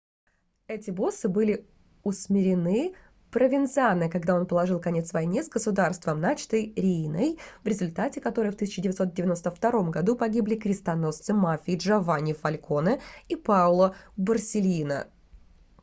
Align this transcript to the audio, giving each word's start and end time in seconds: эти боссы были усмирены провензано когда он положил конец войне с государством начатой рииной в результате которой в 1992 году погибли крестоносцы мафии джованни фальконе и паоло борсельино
эти 0.65 0.89
боссы 0.89 1.29
были 1.29 1.63
усмирены 2.03 2.95
провензано 3.29 4.09
когда 4.09 4.33
он 4.33 4.47
положил 4.47 4.79
конец 4.79 5.13
войне 5.13 5.43
с 5.43 5.47
государством 5.47 6.19
начатой 6.19 6.73
рииной 6.75 7.37
в 7.63 7.67
результате 7.67 8.19
которой 8.19 8.49
в 8.49 8.55
1992 8.55 9.89
году 9.91 10.15
погибли 10.15 10.55
крестоносцы 10.55 11.35
мафии 11.35 11.77
джованни 11.77 12.33
фальконе 12.33 12.99
и 13.29 13.35
паоло 13.35 13.95
борсельино 14.17 15.05